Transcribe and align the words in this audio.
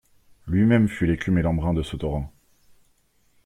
Lui-même 0.47 0.87
fut 0.87 1.05
l'écume 1.05 1.37
et 1.37 1.43
l'embrun 1.43 1.75
de 1.75 1.83
ce 1.83 1.95
torrent. 1.95 2.33